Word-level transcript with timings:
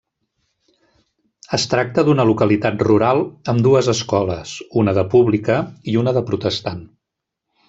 Es 1.57 1.65
tracta 1.73 2.03
d'una 2.07 2.25
localitat 2.29 2.81
rural 2.87 3.21
amb 3.53 3.63
dues 3.67 3.91
escoles: 3.95 4.57
una 4.85 4.97
de 5.01 5.05
pública 5.15 5.63
i 5.95 5.99
una 6.05 6.19
de 6.19 6.25
protestant. 6.33 6.83